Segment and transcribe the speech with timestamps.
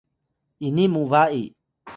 [0.67, 1.43] ini mu ba’i